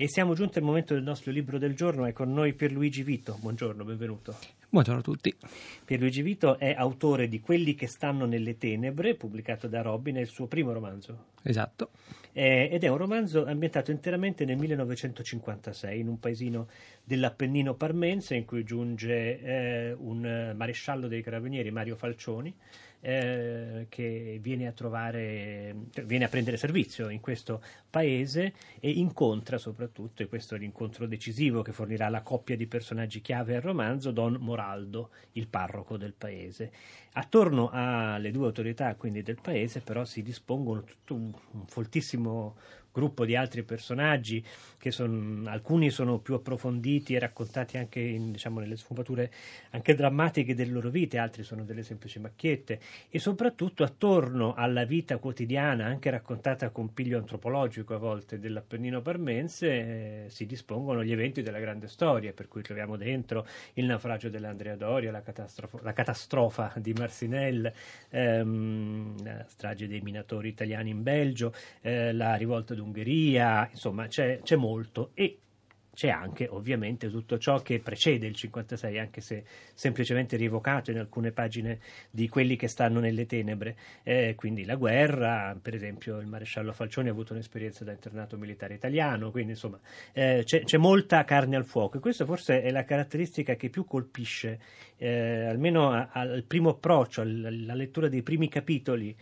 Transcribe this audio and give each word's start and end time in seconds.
E 0.00 0.08
siamo 0.08 0.32
giunti 0.32 0.56
al 0.56 0.64
momento 0.64 0.94
del 0.94 1.02
nostro 1.02 1.30
libro 1.30 1.58
del 1.58 1.74
giorno, 1.74 2.06
è 2.06 2.14
con 2.14 2.32
noi 2.32 2.54
Pierluigi 2.54 3.02
Vito. 3.02 3.36
Buongiorno, 3.38 3.84
benvenuto. 3.84 4.34
Buongiorno 4.70 5.00
a 5.00 5.02
tutti. 5.02 5.36
Pierluigi 5.84 6.22
Vito 6.22 6.58
è 6.58 6.72
autore 6.74 7.28
di 7.28 7.38
Quelli 7.38 7.74
che 7.74 7.86
stanno 7.86 8.24
nelle 8.24 8.56
tenebre, 8.56 9.14
pubblicato 9.14 9.68
da 9.68 9.82
Robin, 9.82 10.16
è 10.16 10.20
il 10.20 10.28
suo 10.28 10.46
primo 10.46 10.72
romanzo. 10.72 11.26
Esatto. 11.42 11.90
Eh, 12.32 12.70
ed 12.72 12.82
è 12.82 12.88
un 12.88 12.96
romanzo 12.96 13.44
ambientato 13.44 13.90
interamente 13.90 14.46
nel 14.46 14.56
1956, 14.56 16.00
in 16.00 16.08
un 16.08 16.18
paesino 16.18 16.68
dell'Appennino 17.04 17.74
parmense 17.74 18.36
in 18.36 18.46
cui 18.46 18.64
giunge 18.64 19.38
eh, 19.38 19.92
un 19.92 20.54
maresciallo 20.56 21.08
dei 21.08 21.20
carabinieri, 21.20 21.70
Mario 21.70 21.96
Falcioni, 21.96 22.54
eh, 23.00 23.86
che 23.88 24.38
viene 24.40 24.66
a 24.66 24.72
trovare, 24.72 25.74
cioè, 25.90 26.04
viene 26.04 26.24
a 26.24 26.28
prendere 26.28 26.56
servizio 26.56 27.08
in 27.08 27.20
questo 27.20 27.62
paese 27.88 28.52
e 28.78 28.90
incontra 28.90 29.58
soprattutto, 29.58 30.22
e 30.22 30.26
questo 30.26 30.54
è 30.54 30.58
l'incontro 30.58 31.06
decisivo 31.06 31.62
che 31.62 31.72
fornirà 31.72 32.08
la 32.08 32.22
coppia 32.22 32.56
di 32.56 32.66
personaggi 32.66 33.20
chiave 33.20 33.56
al 33.56 33.62
romanzo, 33.62 34.10
Don 34.10 34.36
Moraldo, 34.40 35.10
il 35.32 35.48
parroco 35.48 35.96
del 35.96 36.12
paese. 36.12 36.72
Attorno 37.12 37.70
alle 37.72 38.30
due 38.30 38.46
autorità 38.46 38.94
quindi 38.94 39.22
del 39.22 39.40
paese 39.40 39.80
però 39.80 40.04
si 40.04 40.22
dispongono 40.22 40.84
tutto 40.84 41.14
un, 41.14 41.32
un 41.52 41.66
foltissimo 41.66 42.56
gruppo 42.92 43.24
di 43.24 43.36
altri 43.36 43.62
personaggi 43.62 44.44
che 44.78 44.90
son, 44.90 45.46
alcuni 45.46 45.90
sono 45.90 46.18
più 46.18 46.34
approfonditi 46.34 47.14
e 47.14 47.18
raccontati 47.18 47.76
anche 47.76 48.00
in, 48.00 48.32
diciamo, 48.32 48.60
nelle 48.60 48.76
sfumature 48.76 49.30
anche 49.70 49.94
drammatiche 49.94 50.54
delle 50.54 50.72
loro 50.72 50.88
vite, 50.88 51.18
altri 51.18 51.42
sono 51.42 51.64
delle 51.64 51.82
semplici 51.82 52.18
macchiette. 52.18 52.80
E 53.10 53.18
soprattutto 53.18 53.84
attorno 53.84 54.54
alla 54.54 54.84
vita 54.84 55.18
quotidiana, 55.18 55.84
anche 55.84 56.08
raccontata 56.10 56.70
con 56.70 56.94
piglio 56.94 57.18
antropologico 57.18 57.94
a 57.94 57.98
volte 57.98 58.38
dell'Appennino 58.38 59.02
parmense, 59.02 59.68
eh, 59.68 60.24
si 60.28 60.46
dispongono 60.46 61.04
gli 61.04 61.12
eventi 61.12 61.42
della 61.42 61.60
grande 61.60 61.86
storia, 61.86 62.32
per 62.32 62.48
cui 62.48 62.62
troviamo 62.62 62.96
dentro 62.96 63.46
il 63.74 63.84
naufragio 63.84 64.30
dell'Andrea 64.30 64.76
Doria, 64.76 65.10
la, 65.10 65.22
la 65.82 65.92
catastrofa 65.92 66.72
di 66.76 66.92
Marsinelle, 66.94 67.74
ehm, 68.08 69.22
la 69.22 69.44
strage 69.46 69.86
dei 69.86 70.00
minatori 70.00 70.48
italiani 70.48 70.90
in 70.90 71.02
Belgio, 71.02 71.52
eh, 71.82 72.12
la 72.12 72.34
rivolta 72.34 72.74
d'Ungheria, 72.80 73.68
insomma 73.70 74.06
c'è, 74.06 74.40
c'è 74.42 74.56
molto 74.56 75.10
e 75.14 75.38
c'è 76.00 76.08
anche 76.08 76.46
ovviamente 76.48 77.10
tutto 77.10 77.36
ciò 77.36 77.60
che 77.60 77.78
precede 77.80 78.26
il 78.26 78.34
56, 78.34 78.98
anche 78.98 79.20
se 79.20 79.44
semplicemente 79.74 80.36
rievocato 80.36 80.90
in 80.90 80.98
alcune 80.98 81.30
pagine 81.30 81.78
di 82.10 82.26
quelli 82.26 82.56
che 82.56 82.68
stanno 82.68 83.00
nelle 83.00 83.26
tenebre. 83.26 83.76
Eh, 84.02 84.34
quindi 84.34 84.64
la 84.64 84.76
guerra, 84.76 85.54
per 85.60 85.74
esempio 85.74 86.18
il 86.18 86.26
maresciallo 86.26 86.72
Falcioni 86.72 87.08
ha 87.08 87.12
avuto 87.12 87.34
un'esperienza 87.34 87.84
da 87.84 87.92
internato 87.92 88.38
militare 88.38 88.72
italiano, 88.72 89.30
quindi 89.30 89.52
insomma 89.52 89.78
eh, 90.12 90.42
c'è, 90.44 90.64
c'è, 90.64 90.78
molta 90.78 91.24
carne 91.24 91.56
al 91.56 91.66
fuoco 91.66 91.98
e 91.98 92.00
questa 92.00 92.24
forse 92.24 92.62
è 92.62 92.70
la 92.70 92.84
caratteristica 92.84 93.56
che 93.56 93.68
più 93.68 93.84
colpisce, 93.84 94.58
eh, 94.96 95.44
almeno 95.44 95.90
a, 95.90 96.08
al 96.12 96.44
primo 96.46 96.70
approccio, 96.70 97.20
alla 97.20 97.74
lettura 97.74 98.08
dei 98.08 98.22
primi 98.22 98.48
capitoli 98.48 99.14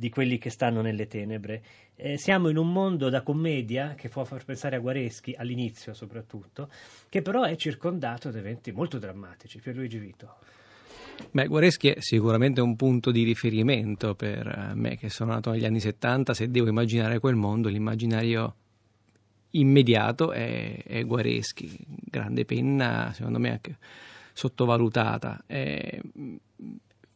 di 0.00 0.08
quelli 0.08 0.38
che 0.38 0.48
stanno 0.48 0.80
nelle 0.80 1.06
tenebre. 1.06 1.62
Eh, 1.94 2.16
siamo 2.16 2.48
in 2.48 2.56
un 2.56 2.72
mondo 2.72 3.10
da 3.10 3.20
commedia 3.20 3.94
che 3.94 4.08
può 4.08 4.24
far 4.24 4.46
pensare 4.46 4.76
a 4.76 4.78
Guareschi 4.78 5.34
all'inizio 5.36 5.92
soprattutto, 5.92 6.70
che 7.10 7.20
però 7.20 7.42
è 7.42 7.54
circondato 7.56 8.30
da 8.30 8.38
eventi 8.38 8.72
molto 8.72 8.98
drammatici. 8.98 9.60
Pierluigi 9.60 9.98
Vito. 9.98 10.36
Beh, 11.30 11.48
Guareschi 11.48 11.88
è 11.88 12.00
sicuramente 12.00 12.62
un 12.62 12.76
punto 12.76 13.10
di 13.10 13.24
riferimento 13.24 14.14
per 14.14 14.72
me 14.74 14.96
che 14.96 15.10
sono 15.10 15.32
nato 15.32 15.50
negli 15.50 15.66
anni 15.66 15.80
70, 15.80 16.32
se 16.32 16.50
devo 16.50 16.68
immaginare 16.68 17.18
quel 17.18 17.34
mondo, 17.34 17.68
l'immaginario 17.68 18.54
immediato 19.50 20.32
è, 20.32 20.82
è 20.82 21.04
Guareschi, 21.04 21.76
grande 21.86 22.46
penna, 22.46 23.12
secondo 23.12 23.38
me 23.38 23.50
anche 23.50 23.76
sottovalutata. 24.32 25.42
È, 25.44 26.00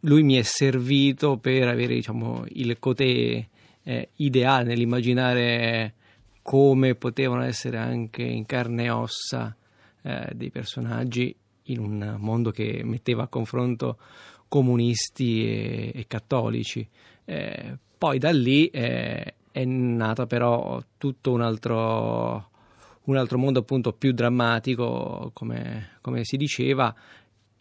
lui 0.05 0.22
mi 0.22 0.34
è 0.34 0.42
servito 0.42 1.37
per 1.37 1.69
avere 1.69 1.94
diciamo, 1.94 2.44
il 2.48 2.78
cotè 2.78 3.47
eh, 3.82 4.09
ideale 4.16 4.65
nell'immaginare 4.65 5.94
come 6.42 6.94
potevano 6.94 7.42
essere 7.42 7.78
anche 7.78 8.22
in 8.22 8.44
carne 8.47 8.84
e 8.84 8.91
ossa 8.91 9.56
eh, 10.03 10.31
dei 10.34 10.50
personaggi 10.50 11.34
in 11.69 11.78
un 11.78 12.16
mondo 12.19 12.50
che 12.50 12.82
metteva 12.84 13.25
a 13.25 13.28
confronto 13.28 13.98
comunisti 14.48 15.47
e, 15.47 15.93
e 15.94 16.04
cattolici. 16.06 16.87
Eh, 17.25 17.78
poi 17.97 18.19
da 18.19 18.31
lì 18.31 18.66
eh, 18.66 19.34
è 19.50 19.64
nato 19.64 20.26
però 20.26 20.82
tutto 20.98 21.32
un 21.32 21.41
altro, 21.41 22.50
un 23.04 23.16
altro 23.16 23.38
mondo 23.38 23.60
appunto 23.60 23.94
più 23.94 24.12
drammatico, 24.12 25.31
come, 25.32 25.93
come 26.03 26.25
si 26.25 26.37
diceva, 26.37 26.94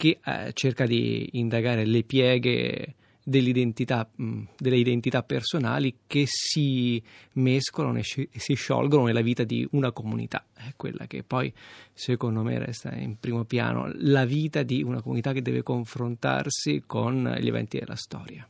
che 0.04 0.20
eh, 0.22 0.52
cerca 0.52 0.86
di 0.86 1.30
indagare 1.34 1.86
le 1.86 2.04
pieghe 2.04 2.96
dell'identità, 3.24 4.06
mh, 4.14 4.42
delle 4.58 4.76
identità 4.76 5.24
personali 5.24 6.00
che 6.06 6.26
si 6.28 7.02
mescolano 7.36 8.00
e 8.00 8.04
si 8.04 8.54
sciolgono 8.54 9.06
nella 9.06 9.22
vita 9.22 9.46
di 9.46 9.66
una 9.72 9.94
comunità. 9.94 10.44
È 10.54 10.74
quella 10.76 11.08
che 11.08 11.24
poi, 11.24 11.54
secondo 11.94 12.44
me, 12.44 12.60
resta 12.60 12.94
in 12.94 13.18
primo 13.18 13.46
piano, 13.46 13.90
la 13.94 14.26
vita 14.26 14.62
di 14.62 14.84
una 14.84 15.02
comunità 15.02 15.32
che 15.32 15.42
deve 15.42 15.64
confrontarsi 15.64 16.84
con 16.86 17.38
gli 17.40 17.48
eventi 17.48 17.80
della 17.80 17.96
storia. 17.96 18.46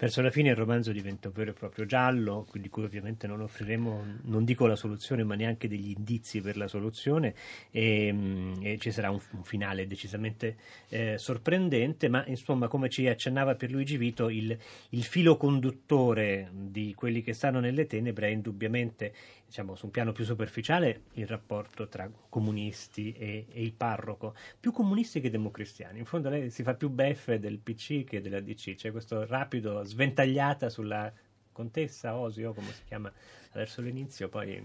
Verso 0.00 0.22
la 0.22 0.30
fine 0.30 0.50
il 0.50 0.54
romanzo 0.54 0.92
diventa 0.92 1.26
un 1.26 1.34
vero 1.34 1.50
e 1.50 1.54
proprio 1.54 1.84
giallo, 1.84 2.46
di 2.52 2.68
cui 2.68 2.84
ovviamente 2.84 3.26
non 3.26 3.40
offriremo, 3.40 4.18
non 4.26 4.44
dico 4.44 4.66
la 4.66 4.76
soluzione, 4.76 5.24
ma 5.24 5.34
neanche 5.34 5.66
degli 5.66 5.90
indizi 5.90 6.40
per 6.40 6.56
la 6.56 6.68
soluzione, 6.68 7.34
e, 7.72 8.12
mm, 8.12 8.52
e 8.62 8.78
ci 8.78 8.92
sarà 8.92 9.10
un, 9.10 9.18
un, 9.32 9.42
finale 9.42 9.88
decisamente 9.88 10.56
eh, 10.88 11.18
sorprendente, 11.18 12.08
ma 12.08 12.24
insomma, 12.28 12.68
come 12.68 12.88
ci 12.88 13.08
accennava 13.08 13.56
per 13.56 13.72
Luigi 13.72 13.96
Vito, 13.96 14.28
il, 14.28 14.56
il 14.90 15.02
filo 15.02 15.36
conduttore 15.36 16.48
di 16.52 16.94
quelli 16.94 17.20
che 17.20 17.32
stanno 17.32 17.58
nelle 17.58 17.88
tenebre 17.88 18.28
è 18.28 18.30
indubbiamente 18.30 19.12
diciamo, 19.48 19.74
su 19.74 19.86
un 19.86 19.90
piano 19.90 20.12
più 20.12 20.24
superficiale 20.24 21.04
il 21.14 21.26
rapporto 21.26 21.88
tra 21.88 22.08
comunisti 22.28 23.12
e, 23.12 23.46
e, 23.50 23.62
il 23.62 23.72
parroco, 23.72 24.34
più 24.60 24.72
comunisti 24.72 25.22
che 25.22 25.30
democristiani. 25.30 25.98
In 25.98 26.04
fondo 26.04 26.28
lei 26.28 26.50
si 26.50 26.62
fa 26.62 26.74
più 26.74 26.90
beffe 26.90 27.40
del 27.40 27.58
PC 27.58 28.04
che 28.04 28.20
della 28.20 28.40
DC, 28.40 28.74
c'è 28.74 28.90
questo 28.90 29.24
rapido 29.24 29.82
sventagliata 29.82 30.68
sulla 30.68 31.10
contessa 31.50 32.14
Osio, 32.14 32.52
come 32.52 32.72
si 32.72 32.82
chiama 32.86 33.10
verso 33.54 33.80
l'inizio, 33.80 34.28
poi 34.28 34.62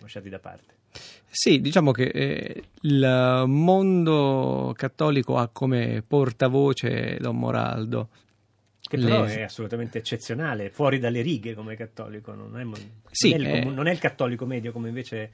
lasciati 0.00 0.28
da 0.28 0.40
parte. 0.40 0.74
Sì, 1.28 1.60
diciamo 1.60 1.92
che 1.92 2.06
eh, 2.06 2.64
il 2.82 3.44
mondo 3.46 4.72
cattolico 4.76 5.36
ha 5.36 5.48
come 5.48 6.02
portavoce 6.04 7.18
Don 7.20 7.38
Moraldo, 7.38 8.08
che 8.94 9.02
però 9.04 9.24
le... 9.24 9.38
è 9.38 9.42
assolutamente 9.42 9.98
eccezionale, 9.98 10.70
fuori 10.70 10.98
dalle 10.98 11.20
righe 11.20 11.54
come 11.54 11.76
cattolico, 11.76 12.34
non 12.34 12.58
è, 12.58 12.64
sì, 13.10 13.30
non, 13.30 13.44
è 13.44 13.48
il, 13.48 13.56
eh... 13.56 13.64
non 13.64 13.86
è, 13.86 13.92
il, 13.92 13.98
cattolico 13.98 14.46
medio 14.46 14.72
come 14.72 14.88
invece 14.88 15.30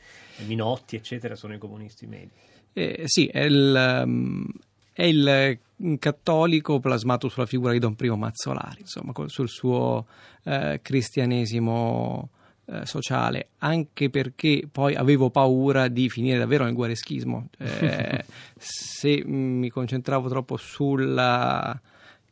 Minotti, 0.46 0.96
eccetera, 0.96 1.34
sono 1.34 1.54
i 1.54 1.58
comunisti 1.58 2.06
medi. 2.06 2.30
Eh, 2.72 3.02
sì, 3.06 3.26
è 3.26 3.42
il, 3.42 4.02
um, 4.04 4.46
è 4.92 5.04
il, 5.04 5.58
cattolico 5.98 6.78
plasmato 6.78 7.28
sulla 7.28 7.46
figura 7.46 7.72
di 7.72 7.78
Don 7.78 7.94
Primo 7.96 8.16
Mazzolari, 8.16 8.80
insomma, 8.80 9.12
sul 9.26 9.48
suo 9.48 10.06
eh, 10.44 10.80
cristianesimo 10.82 12.28
eh, 12.66 12.86
sociale, 12.86 13.48
anche 13.58 14.10
perché 14.10 14.68
poi 14.70 14.94
avevo 14.94 15.30
paura 15.30 15.88
di 15.88 16.08
finire 16.08 16.38
davvero 16.38 16.64
nel 16.64 16.74
guareschismo. 16.74 17.48
Eh, 17.58 18.24
se 18.56 19.24
mi 19.24 19.68
concentravo 19.70 20.28
troppo 20.28 20.56
sulla 20.56 21.80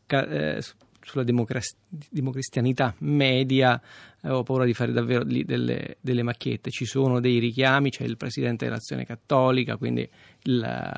eh, 0.06 0.60
sulla 1.08 1.24
democristianità 1.24 2.94
media 2.98 3.80
eh, 4.22 4.28
ho 4.28 4.42
paura 4.42 4.64
di 4.64 4.74
fare 4.74 4.92
davvero 4.92 5.24
delle, 5.24 5.96
delle, 6.00 6.22
macchiette. 6.22 6.70
Ci 6.70 6.84
sono 6.84 7.20
dei 7.20 7.38
richiami, 7.38 7.90
c'è 7.90 8.04
il 8.04 8.16
presidente 8.16 8.66
dell'Azione 8.66 9.04
Cattolica, 9.04 9.76
quindi 9.76 10.08
la, 10.42 10.92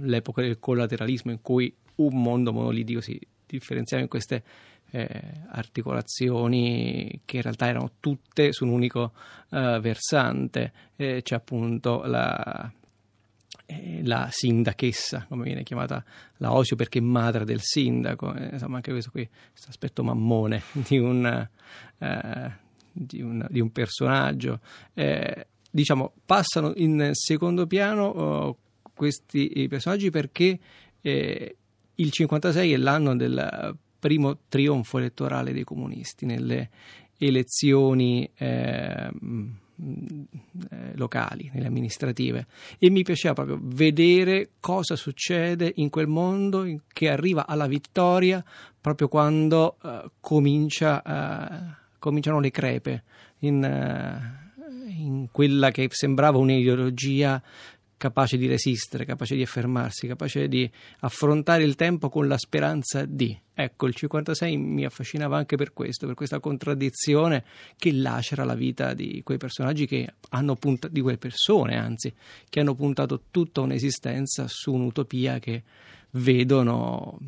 l'epoca 0.00 0.42
del 0.42 0.58
collateralismo 0.58 1.30
in 1.30 1.40
cui 1.40 1.72
un 1.96 2.20
mondo 2.20 2.52
monolitico 2.52 3.00
si 3.00 3.18
differenziava 3.46 4.02
in 4.02 4.08
queste 4.08 4.42
eh, 4.90 5.08
articolazioni 5.48 7.20
che 7.24 7.36
in 7.36 7.42
realtà 7.42 7.68
erano 7.68 7.92
tutte 8.00 8.52
su 8.52 8.64
un 8.64 8.72
unico 8.72 9.12
eh, 9.50 9.78
versante. 9.80 10.72
Eh, 10.96 11.22
c'è 11.22 11.34
appunto 11.34 12.02
la 12.04 12.72
la 14.02 14.28
sindachessa, 14.30 15.26
come 15.28 15.44
viene 15.44 15.62
chiamata 15.62 16.04
la 16.38 16.52
Osio 16.52 16.76
perché 16.76 17.00
madre 17.00 17.44
del 17.44 17.60
sindaco, 17.60 18.34
eh, 18.34 18.50
insomma 18.52 18.76
anche 18.76 18.90
questo 18.90 19.10
qui, 19.10 19.28
questo 19.50 19.68
aspetto 19.68 20.02
mammone 20.02 20.62
di 20.72 20.98
un, 20.98 21.48
eh, 21.98 22.52
di 22.92 23.20
un, 23.22 23.46
di 23.48 23.60
un 23.60 23.70
personaggio. 23.70 24.60
Eh, 24.94 25.46
diciamo, 25.70 26.14
passano 26.24 26.72
in 26.76 27.10
secondo 27.12 27.66
piano 27.66 28.04
oh, 28.06 28.58
questi 28.94 29.66
personaggi 29.68 30.10
perché 30.10 30.58
eh, 31.00 31.56
il 31.94 32.10
56 32.10 32.72
è 32.72 32.76
l'anno 32.76 33.16
del 33.16 33.76
primo 33.98 34.38
trionfo 34.48 34.98
elettorale 34.98 35.52
dei 35.52 35.64
comunisti 35.64 36.24
nelle 36.24 36.70
elezioni 37.18 38.28
eh, 38.34 39.10
eh, 39.10 39.10
locali, 40.94 41.50
nelle 41.52 41.66
amministrative. 41.66 42.46
E 42.78 42.90
mi 42.90 43.02
piaceva 43.02 43.34
proprio 43.34 43.58
vedere 43.62 44.50
cosa 44.60 44.96
succede 44.96 45.72
in 45.76 45.90
quel 45.90 46.06
mondo 46.06 46.66
che 46.92 47.08
arriva 47.08 47.46
alla 47.46 47.66
vittoria 47.66 48.44
proprio 48.80 49.08
quando 49.08 49.76
eh, 49.82 50.10
comincia, 50.20 51.02
eh, 51.02 51.74
cominciano 51.98 52.40
le 52.40 52.50
crepe 52.50 53.02
in, 53.40 53.62
eh, 53.62 54.92
in 54.96 55.28
quella 55.30 55.70
che 55.70 55.88
sembrava 55.90 56.38
un'ideologia 56.38 57.42
capace 58.00 58.38
di 58.38 58.46
resistere, 58.46 59.04
capace 59.04 59.36
di 59.36 59.42
affermarsi, 59.42 60.06
capace 60.06 60.48
di 60.48 60.68
affrontare 61.00 61.64
il 61.64 61.74
tempo 61.74 62.08
con 62.08 62.26
la 62.28 62.38
speranza 62.38 63.04
di. 63.04 63.38
Ecco, 63.52 63.86
il 63.86 63.94
56 63.94 64.56
mi 64.56 64.86
affascinava 64.86 65.36
anche 65.36 65.56
per 65.56 65.74
questo, 65.74 66.06
per 66.06 66.14
questa 66.14 66.40
contraddizione 66.40 67.44
che 67.76 67.92
lacera 67.92 68.44
la 68.44 68.54
vita 68.54 68.94
di 68.94 69.20
quei 69.22 69.36
personaggi 69.36 69.84
che 69.84 70.14
hanno 70.30 70.56
puntato, 70.56 70.94
di 70.94 71.02
quelle 71.02 71.18
persone, 71.18 71.76
anzi, 71.76 72.10
che 72.48 72.60
hanno 72.60 72.74
puntato 72.74 73.24
tutta 73.30 73.60
un'esistenza 73.60 74.46
su 74.48 74.72
un'utopia 74.72 75.38
che 75.38 75.62
vedono 76.12 77.18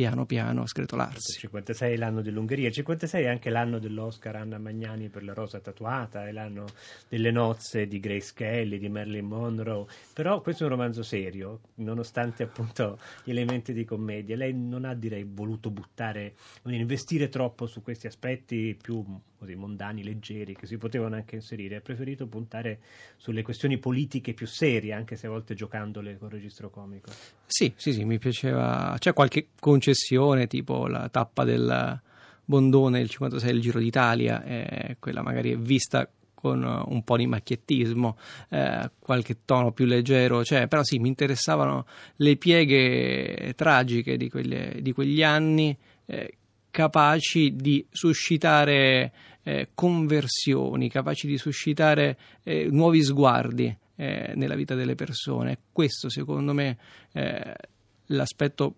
piano 0.00 0.24
piano 0.24 0.64
scretolarsi. 0.64 1.32
Il 1.32 1.40
56 1.40 1.92
è 1.92 1.96
l'anno 1.96 2.22
dell'Ungheria, 2.22 2.68
il 2.68 2.72
56 2.72 3.24
è 3.24 3.28
anche 3.28 3.50
l'anno 3.50 3.78
dell'Oscar 3.78 4.34
Anna 4.36 4.56
Magnani 4.56 5.10
per 5.10 5.22
La 5.22 5.34
rosa 5.34 5.60
tatuata, 5.60 6.26
è 6.26 6.32
l'anno 6.32 6.64
delle 7.06 7.30
nozze 7.30 7.86
di 7.86 8.00
Grace 8.00 8.32
Kelly, 8.34 8.78
di 8.78 8.88
Marilyn 8.88 9.26
Monroe, 9.26 9.84
però 10.14 10.40
questo 10.40 10.62
è 10.62 10.66
un 10.66 10.72
romanzo 10.72 11.02
serio, 11.02 11.60
nonostante 11.76 12.42
appunto 12.42 12.98
gli 13.24 13.30
elementi 13.30 13.74
di 13.74 13.84
commedia. 13.84 14.36
Lei 14.36 14.54
non 14.54 14.86
ha 14.86 14.94
direi 14.94 15.26
voluto 15.28 15.70
buttare, 15.70 16.34
investire 16.64 17.28
troppo 17.28 17.66
su 17.66 17.82
questi 17.82 18.06
aspetti 18.06 18.74
più 18.80 19.04
così 19.40 19.54
mondani, 19.54 20.04
leggeri, 20.04 20.54
che 20.54 20.66
si 20.66 20.76
potevano 20.76 21.14
anche 21.14 21.36
inserire, 21.36 21.76
ha 21.76 21.80
preferito 21.80 22.26
puntare 22.26 22.80
sulle 23.16 23.40
questioni 23.42 23.78
politiche 23.78 24.34
più 24.34 24.46
serie, 24.46 24.92
anche 24.92 25.16
se 25.16 25.26
a 25.26 25.30
volte 25.30 25.54
giocandole 25.54 26.18
con 26.18 26.28
registro 26.28 26.68
comico. 26.68 27.10
Sì, 27.46 27.72
sì, 27.74 27.94
sì, 27.94 28.04
mi 28.04 28.18
piaceva. 28.18 28.94
C'è 28.98 29.14
qualche 29.14 29.48
concessione, 29.58 29.89
tipo 30.46 30.86
la 30.86 31.08
tappa 31.08 31.44
del 31.44 32.00
Bondone, 32.44 33.00
il 33.00 33.08
56, 33.08 33.54
il 33.54 33.60
Giro 33.60 33.78
d'Italia, 33.78 34.42
eh, 34.44 34.96
quella 34.98 35.22
magari 35.22 35.52
è 35.52 35.56
vista 35.56 36.08
con 36.34 36.62
un 36.62 37.04
po' 37.04 37.16
di 37.16 37.26
macchiettismo, 37.26 38.16
eh, 38.48 38.90
qualche 38.98 39.44
tono 39.44 39.72
più 39.72 39.84
leggero, 39.84 40.42
cioè, 40.42 40.66
però 40.68 40.82
sì, 40.82 40.98
mi 40.98 41.08
interessavano 41.08 41.86
le 42.16 42.36
pieghe 42.36 43.52
tragiche 43.54 44.16
di, 44.16 44.30
quelle, 44.30 44.78
di 44.80 44.92
quegli 44.92 45.22
anni, 45.22 45.76
eh, 46.06 46.38
capaci 46.70 47.54
di 47.54 47.84
suscitare 47.90 49.12
eh, 49.42 49.68
conversioni, 49.74 50.88
capaci 50.88 51.26
di 51.26 51.36
suscitare 51.36 52.18
eh, 52.42 52.68
nuovi 52.70 53.02
sguardi 53.02 53.76
eh, 53.96 54.32
nella 54.34 54.54
vita 54.54 54.74
delle 54.74 54.94
persone. 54.94 55.58
Questo 55.72 56.08
secondo 56.08 56.54
me 56.54 56.78
è 57.12 57.54
l'aspetto 58.06 58.74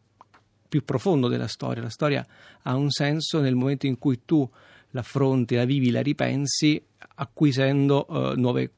più 0.72 0.84
profondo 0.86 1.28
della 1.28 1.48
storia. 1.48 1.82
La 1.82 1.90
storia 1.90 2.26
ha 2.62 2.74
un 2.76 2.88
senso 2.88 3.40
nel 3.40 3.54
momento 3.54 3.84
in 3.84 3.98
cui 3.98 4.22
tu 4.24 4.48
l'affronti, 4.92 5.54
la 5.54 5.66
vivi, 5.66 5.90
la 5.90 6.00
ripensi, 6.00 6.82
acquisendo 7.16 8.06
eh, 8.06 8.36
nuove 8.36 8.70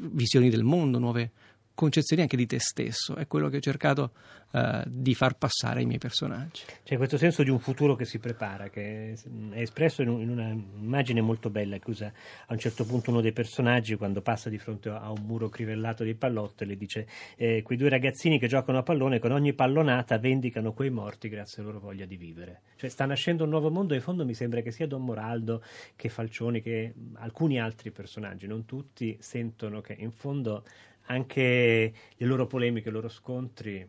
visioni 0.00 0.48
del 0.48 0.62
mondo, 0.62 0.98
nuove 0.98 1.32
concezioni 1.78 2.22
anche 2.22 2.36
di 2.36 2.46
te 2.46 2.58
stesso, 2.58 3.14
è 3.14 3.28
quello 3.28 3.48
che 3.48 3.58
ho 3.58 3.60
cercato 3.60 4.10
uh, 4.50 4.82
di 4.84 5.14
far 5.14 5.36
passare 5.36 5.78
ai 5.78 5.86
miei 5.86 6.00
personaggi. 6.00 6.64
C'è 6.82 6.96
questo 6.96 7.16
senso 7.16 7.44
di 7.44 7.50
un 7.50 7.60
futuro 7.60 7.94
che 7.94 8.04
si 8.04 8.18
prepara, 8.18 8.68
che 8.68 9.12
è 9.12 9.60
espresso 9.60 10.02
in, 10.02 10.08
un, 10.08 10.20
in 10.20 10.30
un'immagine 10.30 11.20
molto 11.20 11.50
bella 11.50 11.78
che 11.78 11.88
usa 11.88 12.12
a 12.46 12.52
un 12.52 12.58
certo 12.58 12.84
punto 12.84 13.10
uno 13.10 13.20
dei 13.20 13.30
personaggi 13.30 13.94
quando 13.94 14.22
passa 14.22 14.50
di 14.50 14.58
fronte 14.58 14.88
a 14.88 15.08
un 15.12 15.22
muro 15.24 15.48
crivellato 15.48 16.02
di 16.02 16.16
pallotte 16.16 16.64
e 16.64 16.66
le 16.66 16.76
dice 16.76 17.06
eh, 17.36 17.62
quei 17.62 17.78
due 17.78 17.88
ragazzini 17.88 18.40
che 18.40 18.48
giocano 18.48 18.78
a 18.78 18.82
pallone 18.82 19.20
con 19.20 19.30
ogni 19.30 19.52
pallonata 19.52 20.18
vendicano 20.18 20.72
quei 20.72 20.90
morti 20.90 21.28
grazie 21.28 21.62
alla 21.62 21.70
loro 21.70 21.84
voglia 21.84 22.06
di 22.06 22.16
vivere. 22.16 22.62
Cioè 22.74 22.90
sta 22.90 23.06
nascendo 23.06 23.44
un 23.44 23.50
nuovo 23.50 23.70
mondo 23.70 23.92
e 23.92 23.98
in 23.98 24.02
fondo 24.02 24.24
mi 24.24 24.34
sembra 24.34 24.62
che 24.62 24.72
sia 24.72 24.88
Don 24.88 25.04
Moraldo 25.04 25.62
che 25.94 26.08
Falcioni 26.08 26.60
che 26.60 26.92
alcuni 27.18 27.60
altri 27.60 27.92
personaggi, 27.92 28.48
non 28.48 28.64
tutti, 28.64 29.16
sentono 29.20 29.80
che 29.80 29.94
in 29.96 30.10
fondo 30.10 30.64
anche 31.08 31.92
le 32.16 32.26
loro 32.26 32.46
polemiche, 32.46 32.88
i 32.88 32.92
loro 32.92 33.08
scontri 33.08 33.86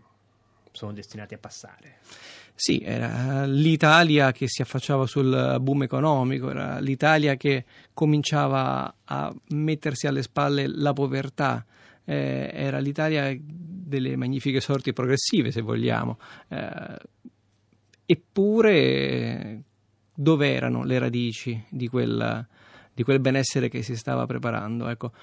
sono 0.71 0.93
destinati 0.93 1.33
a 1.33 1.37
passare. 1.37 1.99
Sì, 2.53 2.81
era 2.83 3.45
l'Italia 3.45 4.33
che 4.33 4.47
si 4.49 4.61
affacciava 4.61 5.05
sul 5.05 5.57
boom 5.61 5.83
economico, 5.83 6.49
era 6.49 6.79
l'Italia 6.79 7.35
che 7.35 7.63
cominciava 7.93 8.95
a 9.05 9.33
mettersi 9.49 10.07
alle 10.07 10.21
spalle 10.21 10.67
la 10.67 10.91
povertà, 10.91 11.65
eh, 12.03 12.49
era 12.53 12.79
l'Italia 12.79 13.33
delle 13.39 14.15
magnifiche 14.17 14.59
sorti 14.59 14.91
progressive, 14.91 15.51
se 15.51 15.61
vogliamo. 15.61 16.19
Eh, 16.49 16.97
eppure, 18.05 19.63
dove 20.13 20.53
erano 20.53 20.83
le 20.83 20.99
radici 20.99 21.63
di 21.69 21.87
quel, 21.87 22.45
di 22.93 23.03
quel 23.03 23.21
benessere 23.21 23.69
che 23.69 23.83
si 23.83 23.95
stava 23.95 24.25
preparando? 24.25 24.89
Ecco, 24.89 25.13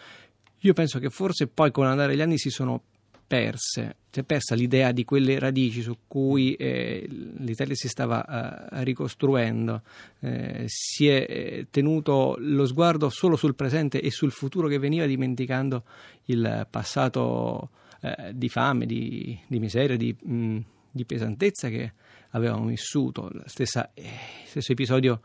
io 0.67 0.73
penso 0.73 0.99
che 0.99 1.11
forse 1.11 1.47
poi 1.47 1.71
con 1.71 1.85
l'andare 1.85 2.11
degli 2.11 2.21
anni 2.21 2.39
si 2.39 2.51
sono 2.51 2.83
perse, 3.25 3.97
si 4.11 4.21
è 4.21 4.23
persa 4.25 4.55
l'idea 4.55 4.91
di 4.93 5.05
quelle 5.05 5.39
radici 5.39 5.81
su 5.81 5.97
cui 6.07 6.55
eh, 6.55 7.07
l'Italia 7.09 7.75
si 7.75 7.89
stava 7.89 8.69
eh, 8.71 8.85
ricostruendo, 8.85 9.83
eh, 10.21 10.65
si 10.67 11.09
è 11.09 11.27
eh, 11.29 11.67
tenuto 11.71 12.37
lo 12.39 12.67
sguardo 12.67 13.09
solo 13.09 13.37
sul 13.37 13.55
presente 13.55 14.01
e 14.01 14.11
sul 14.11 14.33
futuro 14.33 14.67
che 14.69 14.79
veniva 14.79 15.07
dimenticando 15.07 15.85
il 16.25 16.67
passato 16.69 17.71
eh, 18.01 18.33
di 18.35 18.49
fame, 18.49 18.87
di, 18.87 19.39
di 19.47 19.59
miseria, 19.61 19.97
di, 19.97 20.15
mh, 20.21 20.59
di, 20.91 21.05
pesantezza 21.05 21.69
che 21.69 21.93
avevamo 22.31 22.67
vissuto, 22.67 23.29
lo 23.33 23.43
eh, 23.43 23.49
stesso 23.49 24.73
episodio 24.73 25.21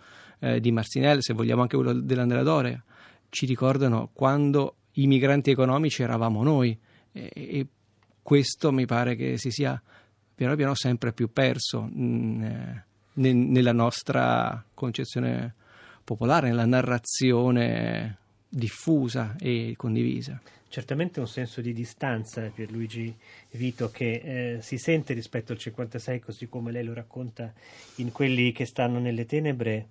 di 0.59 0.71
Marcinelle, 0.71 1.21
se 1.21 1.35
vogliamo 1.35 1.61
anche 1.61 1.75
quello 1.75 1.93
dell'Andrea 1.93 2.83
ci 3.29 3.45
ricordano 3.45 4.09
quando 4.11 4.77
i 4.93 5.07
migranti 5.07 5.51
economici 5.51 6.03
eravamo 6.03 6.43
noi 6.43 6.77
e, 7.11 7.31
e 7.33 7.67
questo 8.21 8.71
mi 8.71 8.85
pare 8.85 9.15
che 9.15 9.37
si 9.37 9.51
sia 9.51 9.81
piano 10.33 10.55
piano 10.55 10.75
sempre 10.75 11.13
più 11.13 11.31
perso 11.31 11.81
mh, 11.81 12.03
mm, 12.03 12.43
eh, 12.43 12.85
ne, 13.13 13.33
nella 13.33 13.73
nostra 13.73 14.63
concezione 14.73 15.53
popolare, 16.03 16.49
nella 16.49 16.65
narrazione 16.65 18.17
diffusa 18.49 19.35
e 19.39 19.75
condivisa. 19.77 20.41
Certamente 20.67 21.19
un 21.19 21.27
senso 21.27 21.61
di 21.61 21.73
distanza 21.73 22.49
per 22.53 22.71
Luigi 22.71 23.13
Vito 23.51 23.91
che 23.91 24.55
eh, 24.55 24.61
si 24.61 24.77
sente 24.77 25.13
rispetto 25.13 25.51
al 25.51 25.57
56 25.57 26.19
così 26.21 26.47
come 26.47 26.71
lei 26.71 26.85
lo 26.85 26.93
racconta 26.93 27.53
in 27.95 28.11
quelli 28.11 28.51
che 28.53 28.65
stanno 28.65 28.97
nelle 28.99 29.25
tenebre 29.25 29.87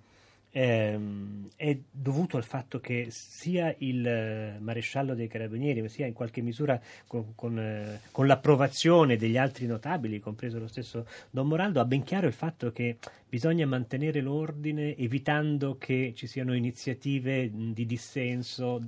ehm, 0.51 1.49
è 1.55 1.77
dovuto 1.89 2.37
al 2.37 2.43
fatto 2.43 2.79
che 2.79 3.07
sia 3.09 3.73
il 3.79 4.05
eh, 4.05 4.57
maresciallo 4.59 5.15
dei 5.15 5.27
carabinieri, 5.27 5.87
sia 5.89 6.05
in 6.05 6.13
qualche 6.13 6.41
misura 6.41 6.79
con, 7.07 7.33
con, 7.35 7.57
eh, 7.57 8.01
con, 8.11 8.27
l'approvazione 8.27 9.17
degli 9.17 9.37
altri 9.37 9.65
notabili, 9.65 10.19
compreso 10.19 10.59
lo 10.59 10.67
stesso 10.67 11.07
Don 11.29 11.47
Moraldo, 11.47 11.79
ha 11.79 11.85
ben 11.85 12.03
chiaro 12.03 12.27
il 12.27 12.33
fatto 12.33 12.71
che 12.71 12.97
bisogna 13.27 13.65
mantenere 13.65 14.19
l'ordine 14.19 14.95
evitando 14.97 15.77
che 15.77 16.13
ci 16.15 16.27
siano 16.27 16.53
iniziative 16.53 17.49
di 17.51 17.85
dissenso 17.85 18.81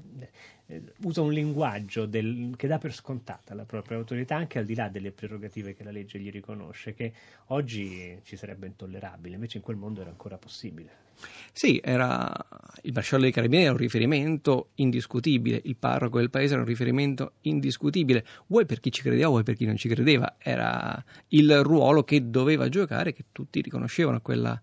usa 1.02 1.22
un 1.22 1.32
linguaggio 1.32 2.06
del, 2.06 2.54
che 2.56 2.68
dà 2.68 2.78
per 2.78 2.94
scontata 2.94 3.54
la 3.54 3.66
propria 3.66 3.98
autorità 3.98 4.36
anche 4.36 4.60
al 4.60 4.66
di 4.66 4.76
là 4.76 4.90
delle 4.90 5.12
prerogative 5.12 5.74
che 5.74 5.84
la 5.84 5.92
legge 5.92 6.20
gli 6.20 6.32
riconosce, 6.32 6.94
che 6.94 7.14
oggi 7.48 8.20
ci 8.24 8.38
sarebbe 8.38 8.68
intollerabile, 8.68 9.36
invece 9.36 9.58
in 9.58 9.64
quel 9.64 9.76
mondo 9.76 10.02
era 10.02 10.10
ancora 10.10 10.38
possibile. 10.38 11.02
Sì, 11.52 11.80
era, 11.84 12.32
il 12.82 12.92
maresciallo 12.92 13.24
dei 13.24 13.32
carabinieri 13.32 13.66
era 13.66 13.76
un 13.76 13.80
riferimento 13.80 14.70
indiscutibile, 14.76 15.62
il 15.66 15.76
parroco 15.76 16.18
del 16.18 16.30
paese 16.30 16.54
era 16.54 16.62
un 16.62 16.68
riferimento 16.68 17.34
indiscutibile, 17.42 18.26
vuoi 18.48 18.66
per 18.66 18.80
chi 18.80 18.92
ci 18.92 19.02
credeva, 19.02 19.28
vuoi 19.28 19.44
per 19.44 19.56
chi 19.56 19.66
non 19.66 19.76
ci 19.76 19.88
credeva, 19.90 20.36
era 20.40 21.04
il 21.30 21.62
ruolo 21.62 22.04
che 22.04 22.30
doveva 22.30 22.68
giocare, 22.70 23.14
che 23.14 23.26
tutti 23.32 23.62
riconoscevano 23.62 24.18
a 24.18 24.22
quella, 24.22 24.60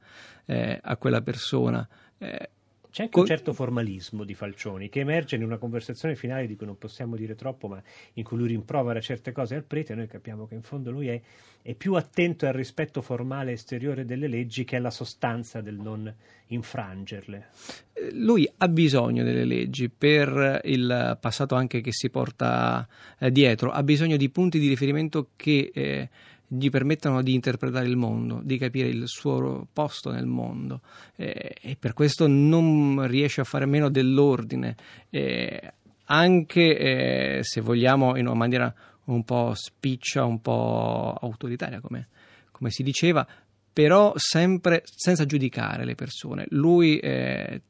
eh, 0.47 0.79
a 0.83 0.97
quella 0.97 1.23
persona. 1.23 1.87
Eh, 2.19 2.51
c'è 2.91 3.05
anche 3.05 3.19
un 3.21 3.27
certo 3.27 3.53
formalismo 3.53 4.25
di 4.25 4.35
Falcioni 4.35 4.89
che 4.89 5.01
emerge 5.01 5.37
in 5.37 5.45
una 5.45 5.59
conversazione 5.59 6.17
finale 6.17 6.47
di 6.47 6.57
cui 6.57 6.67
non 6.67 6.77
possiamo 6.77 7.17
dire 7.17 7.35
troppo, 7.35 7.69
ma 7.69 7.83
in 8.15 8.25
cui 8.25 8.37
lui 8.37 8.49
rimprovera 8.49 9.01
certe 9.01 9.33
cose 9.33 9.55
al 9.55 9.63
prete 9.63 9.93
e 9.93 9.97
noi 9.97 10.09
capiamo 10.09 10.47
che 10.47 10.55
in 10.55 10.63
fondo 10.63 10.91
lui 10.91 11.09
è, 11.09 11.21
è 11.63 11.75
più 11.75 11.95
attento 11.95 12.47
al 12.47 12.53
rispetto 12.53 13.01
formale 13.01 13.53
esteriore 13.53 14.05
delle 14.05 14.27
leggi 14.27 14.65
che 14.65 14.77
alla 14.77 14.91
sostanza 14.91 15.61
del 15.61 15.77
non 15.77 16.13
infrangerle. 16.47 17.49
Eh, 17.93 18.13
lui 18.13 18.51
ha 18.57 18.69
bisogno 18.69 19.23
delle 19.23 19.45
leggi 19.45 19.89
per 19.89 20.61
il 20.65 21.17
passato 21.21 21.55
anche 21.55 21.81
che 21.81 21.93
si 21.93 22.11
porta 22.11 22.89
eh, 23.19 23.31
dietro, 23.31 23.71
ha 23.71 23.83
bisogno 23.85 24.17
di 24.17 24.29
punti 24.31 24.59
di 24.59 24.69
riferimento 24.69 25.29
che... 25.37 25.71
Eh, 25.73 26.09
gli 26.53 26.69
permettano 26.69 27.23
di 27.23 27.33
interpretare 27.33 27.87
il 27.87 27.97
mondo, 27.97 28.41
di 28.43 28.59
capire 28.59 28.89
il 28.89 29.07
suo 29.07 29.69
posto 29.73 30.11
nel 30.11 30.27
mondo 30.27 30.81
eh, 31.15 31.55
e 31.61 31.77
per 31.79 31.93
questo 31.93 32.27
non 32.27 33.07
riesce 33.07 33.41
a 33.41 33.45
fare 33.45 33.67
meno 33.67 33.89
dell'ordine. 33.89 34.75
Eh, 35.11 35.73
anche 36.07 37.39
eh, 37.39 37.45
se 37.45 37.61
vogliamo 37.61 38.17
in 38.17 38.27
una 38.27 38.35
maniera 38.35 38.75
un 39.05 39.23
po' 39.23 39.53
spiccia, 39.55 40.25
un 40.25 40.41
po' 40.41 41.17
autoritaria, 41.21 41.81
come, 41.81 42.09
come 42.51 42.71
si 42.71 42.83
diceva, 42.83 43.25
però 43.73 44.13
sempre 44.17 44.83
senza 44.85 45.25
giudicare 45.27 45.85
le 45.85 45.95
persone. 45.95 46.47
Lui 46.49 46.99
eh, 46.99 47.63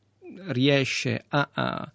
riesce 0.46 1.22
a, 1.28 1.50
a, 1.52 1.92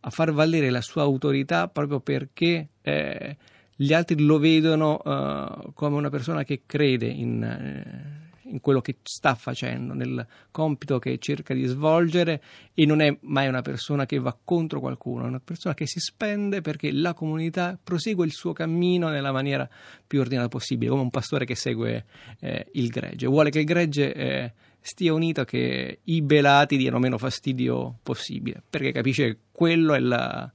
a, 0.00 0.10
far 0.10 0.32
valere 0.32 0.68
la 0.70 0.80
sua 0.80 1.02
autorità 1.02 1.68
proprio 1.68 2.00
perché 2.00 2.70
eh, 2.82 3.36
gli 3.76 3.92
altri 3.92 4.22
lo 4.22 4.38
vedono 4.38 5.00
uh, 5.04 5.72
come 5.72 5.96
una 5.96 6.10
persona 6.10 6.44
che 6.44 6.62
crede 6.64 7.06
in, 7.06 7.42
eh, 7.42 8.24
in 8.50 8.60
quello 8.60 8.80
che 8.80 8.96
sta 9.02 9.34
facendo, 9.34 9.94
nel 9.94 10.26
compito 10.50 10.98
che 10.98 11.18
cerca 11.18 11.54
di 11.54 11.64
svolgere 11.64 12.42
e 12.72 12.86
non 12.86 13.00
è 13.00 13.16
mai 13.22 13.48
una 13.48 13.62
persona 13.62 14.06
che 14.06 14.18
va 14.18 14.36
contro 14.44 14.80
qualcuno, 14.80 15.24
è 15.24 15.28
una 15.28 15.40
persona 15.40 15.74
che 15.74 15.86
si 15.86 15.98
spende 15.98 16.60
perché 16.60 16.92
la 16.92 17.14
comunità 17.14 17.78
prosegue 17.82 18.24
il 18.24 18.32
suo 18.32 18.52
cammino 18.52 19.08
nella 19.08 19.32
maniera 19.32 19.68
più 20.06 20.20
ordinata 20.20 20.48
possibile, 20.48 20.90
come 20.90 21.02
un 21.02 21.10
pastore 21.10 21.44
che 21.44 21.56
segue 21.56 22.04
eh, 22.40 22.66
il 22.72 22.88
gregge. 22.88 23.26
Vuole 23.26 23.50
che 23.50 23.60
il 23.60 23.64
gregge 23.64 24.14
eh, 24.14 24.52
stia 24.80 25.12
unito, 25.12 25.44
che 25.44 26.00
i 26.04 26.22
belati 26.22 26.76
diano 26.76 26.98
meno 26.98 27.18
fastidio 27.18 27.98
possibile, 28.02 28.62
perché 28.68 28.92
capisce 28.92 29.24
che 29.24 29.38
quello 29.50 29.94
è, 29.94 29.98
la, 29.98 30.50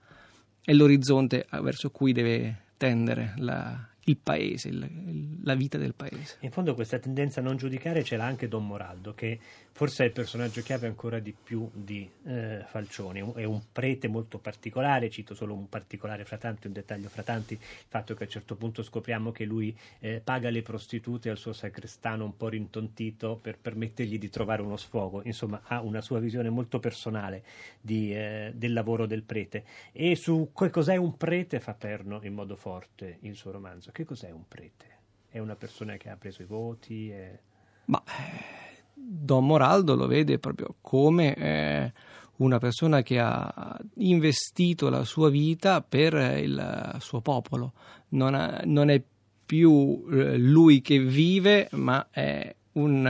è 0.64 0.72
l'orizzonte 0.72 1.48
verso 1.62 1.90
cui 1.90 2.14
deve 2.14 2.68
tendere 2.80 3.34
la, 3.36 3.88
il 4.06 4.18
paese, 4.18 4.70
il, 4.70 5.39
la 5.44 5.56
vita 5.56 5.77
del 5.77 5.94
paese. 5.94 6.38
In 6.41 6.51
fondo 6.51 6.74
questa 6.74 7.00
tendenza 7.00 7.39
a 7.39 7.44
non 7.44 7.58
giudicare 7.58 8.03
ce 8.03 8.18
l'ha 8.18 8.25
anche 8.25 8.48
Don 8.48 8.65
Moraldo, 8.65 9.13
che 9.13 9.39
forse 9.72 10.03
è 10.03 10.08
il 10.08 10.13
personaggio 10.13 10.62
chiave 10.62 10.88
ancora 10.88 11.20
di 11.20 11.34
più 11.34 11.70
di 11.74 12.10
eh, 12.25 12.65
Falcioni, 12.68 13.20
è 13.36 13.44
un 13.44 13.62
prete 13.72 14.08
molto 14.08 14.38
particolare, 14.39 15.10
cito 15.10 15.34
solo 15.34 15.53
un 15.53 15.70
particolare 15.70 16.25
fra 16.25 16.38
tanti, 16.38 16.68
un 16.68 16.74
dettaglio 16.74 17.08
fra 17.08 17.24
tanti, 17.24 17.53
il 17.53 17.60
fatto 17.88 18.13
che 18.13 18.24
a 18.24 18.25
un 18.25 18.32
certo 18.32 18.56
punto 18.56 18.84
scopriamo 18.84 19.32
che 19.32 19.46
lui 19.46 19.75
eh, 20.00 20.22
paga 20.22 20.50
le 20.50 20.63
prostitute 20.63 21.29
al 21.29 21.38
suo 21.38 21.53
sacrestano 21.53 22.25
un 22.25 22.36
po' 22.36 22.50
rintontito 22.50 23.38
per 23.41 23.58
permettergli 23.58 24.18
di 24.18 24.29
trovare 24.29 24.62
uno 24.62 24.75
sfogo, 24.75 25.22
insomma 25.24 25.62
ha 25.63 25.82
una 25.82 26.01
sua 26.01 26.20
visione 26.20 26.50
molto 26.50 26.79
personale 26.79 27.44
di, 27.79 28.13
eh, 28.13 28.51
del 28.56 28.74
lavoro 28.74 29.06
del 29.06 29.24
prete. 29.24 29.63
E 29.91 30.15
su 30.15 30.50
cos'è 30.51 30.98
un 30.98 31.15
prete 31.15 31.60
fa 31.60 31.74
perno 31.74 32.20
in 32.24 32.34
modo 32.34 32.56
forte 32.56 33.20
il 33.22 33.36
suo 33.36 33.51
romanzo 33.51 33.88
che 33.91 34.05
cos'è 34.05 34.31
un 34.31 34.48
prete? 34.48 34.88
È 35.29 35.39
una 35.39 35.55
persona 35.55 35.98
che 35.98 36.10
ha 36.10 36.17
preso 36.17 36.41
i 36.41 36.46
voti? 36.46 37.10
È... 37.10 37.39
Ma 37.86 38.01
eh, 38.05 38.84
Don 38.93 39.46
Moraldo 39.46 39.96
lo 39.96 40.08
vede 40.08 40.39
proprio 40.39 40.75
come 40.81 41.36
eh, 41.36 41.93
una 42.38 42.58
persona 42.58 43.01
che 43.01 43.19
ha 43.19 43.79
investito 43.96 44.89
la 44.89 45.03
sua 45.03 45.29
vita 45.29 45.81
per 45.81 46.13
il 46.13 46.96
suo 47.00 47.22
popolo. 47.22 47.74
Non, 48.10 48.34
ha, 48.34 48.62
non 48.65 48.89
è 48.89 49.01
più 49.46 50.05
eh, 50.12 50.38
lui 50.38 50.81
che 50.81 51.00
vive, 51.00 51.69
ma 51.72 52.08
è 52.12 52.55
un, 52.74 53.05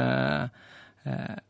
eh, 1.03 1.43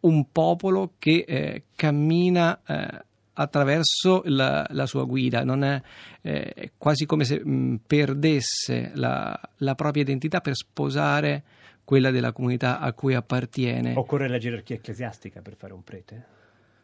un 0.00 0.32
popolo 0.32 0.94
che 0.98 1.24
eh, 1.26 1.64
cammina 1.74 2.60
eh, 2.64 3.04
attraverso 3.40 4.22
la, 4.24 4.66
la 4.70 4.86
sua 4.86 5.04
guida, 5.04 5.44
non 5.44 5.62
è 5.62 5.80
eh, 6.22 6.72
quasi 6.76 7.06
come 7.06 7.24
se 7.24 7.40
mh, 7.44 7.80
perdesse 7.86 8.90
la, 8.94 9.38
la 9.58 9.74
propria 9.74 10.02
identità 10.02 10.40
per 10.40 10.54
sposare 10.56 11.44
quella 11.84 12.10
della 12.10 12.32
comunità 12.32 12.80
a 12.80 12.92
cui 12.92 13.14
appartiene. 13.14 13.94
Occorre 13.96 14.28
la 14.28 14.38
gerarchia 14.38 14.76
ecclesiastica 14.76 15.40
per 15.40 15.54
fare 15.56 15.72
un 15.72 15.84
prete? 15.84 16.24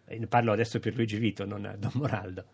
Eh, 0.07 0.27
parlo 0.29 0.53
adesso 0.53 0.79
per 0.79 0.95
Luigi 0.95 1.19
Vito, 1.19 1.45
non 1.45 1.75
Don 1.79 1.91
Moraldo. 1.95 2.45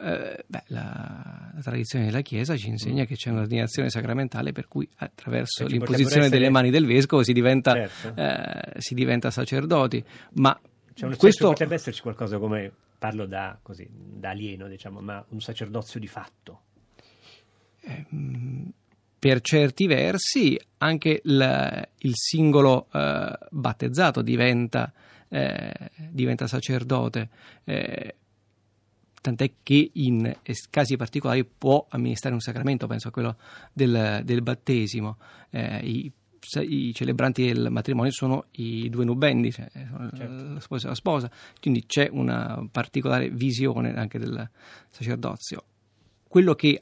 Eh, 0.00 0.44
beh, 0.46 0.62
la, 0.66 1.50
la, 1.54 1.60
tradizione 1.60 2.04
della 2.04 2.20
Chiesa 2.20 2.56
ci 2.56 2.68
insegna 2.68 3.02
mm. 3.02 3.06
che 3.06 3.16
c'è 3.16 3.30
un'ordinazione 3.30 3.90
sacramentale 3.90 4.52
per 4.52 4.68
cui 4.68 4.88
attraverso 4.96 5.66
l'imposizione 5.66 6.26
essere... 6.26 6.38
delle 6.38 6.50
mani 6.50 6.70
del 6.70 6.86
vescovo 6.86 7.24
si 7.24 7.32
diventa, 7.32 7.72
certo. 7.72 8.12
eh, 8.14 8.80
si 8.80 8.94
diventa 8.94 9.30
sacerdoti. 9.32 10.04
Ma 10.34 10.56
cioè, 10.98 11.16
questo... 11.16 11.48
potrebbe 11.48 11.74
esserci 11.74 12.02
qualcosa 12.02 12.38
come 12.38 12.72
parlo 12.98 13.26
da, 13.26 13.56
così, 13.62 13.88
da 13.88 14.30
alieno, 14.30 14.66
diciamo, 14.66 15.00
ma 15.00 15.24
un 15.28 15.40
sacerdozio 15.40 16.00
di 16.00 16.08
fatto. 16.08 16.62
Eh, 17.80 18.06
per 19.18 19.40
certi 19.40 19.86
versi 19.86 20.58
anche 20.78 21.20
il, 21.22 21.88
il 21.98 22.12
singolo 22.14 22.88
eh, 22.92 23.38
battezzato 23.50 24.22
diventa, 24.22 24.92
eh, 25.28 25.72
diventa 26.10 26.48
sacerdote, 26.48 27.28
eh, 27.62 28.14
tant'è 29.20 29.52
che 29.62 29.90
in 29.92 30.36
casi 30.70 30.96
particolari 30.96 31.44
può 31.44 31.86
amministrare 31.90 32.34
un 32.34 32.40
sacramento, 32.40 32.88
penso 32.88 33.08
a 33.08 33.10
quello 33.12 33.36
del, 33.72 34.22
del 34.24 34.42
battesimo. 34.42 35.18
Eh, 35.50 35.78
I 35.78 36.12
i 36.56 36.92
celebranti 36.94 37.46
del 37.46 37.68
matrimonio 37.70 38.10
sono 38.12 38.46
i 38.52 38.88
due 38.88 39.04
nubendi, 39.04 39.52
cioè 39.52 39.68
certo. 39.72 40.52
la 40.54 40.60
sposa 40.60 40.86
e 40.86 40.88
la 40.88 40.94
sposa, 40.94 41.30
quindi 41.60 41.86
c'è 41.86 42.08
una 42.10 42.66
particolare 42.70 43.30
visione 43.30 43.94
anche 43.94 44.18
del 44.18 44.48
sacerdozio. 44.90 45.64
Quello 46.28 46.54
che 46.54 46.78